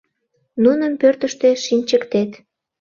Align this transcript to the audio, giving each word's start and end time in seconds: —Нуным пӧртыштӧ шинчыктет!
—Нуным 0.63 0.93
пӧртыштӧ 1.01 1.49
шинчыктет! 1.65 2.31